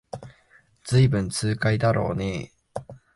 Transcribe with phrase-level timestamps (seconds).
[0.83, 2.81] ずいぶん痛快だろうねえ